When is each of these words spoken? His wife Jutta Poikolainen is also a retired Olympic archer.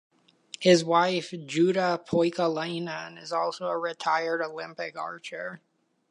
His 0.59 0.83
wife 0.83 1.29
Jutta 1.29 2.03
Poikolainen 2.09 3.21
is 3.21 3.31
also 3.31 3.67
a 3.67 3.77
retired 3.77 4.41
Olympic 4.41 4.97
archer. 4.97 5.61